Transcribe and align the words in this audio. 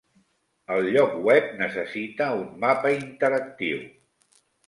El 0.75 0.87
lloc 0.95 1.11
web 1.27 1.51
necessita 1.59 2.31
un 2.39 2.47
mapa 2.65 2.93
interactiu 2.97 3.85